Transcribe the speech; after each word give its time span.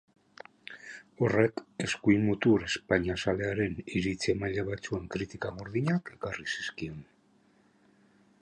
Horrek 1.25 1.61
eskuin-mutur 1.87 2.65
espainiazalearen 2.69 3.77
iritzi 4.01 4.33
emaile 4.35 4.67
batzuen 4.73 5.07
kritika 5.17 5.55
gordinak 5.61 6.13
ekarri 6.19 6.51
zizkion. 6.55 7.09